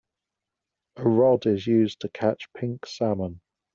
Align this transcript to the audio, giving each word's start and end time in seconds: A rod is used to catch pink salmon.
A 0.95 1.03
rod 1.03 1.45
is 1.45 1.67
used 1.67 2.01
to 2.01 2.09
catch 2.09 2.51
pink 2.57 2.87
salmon. 2.87 3.39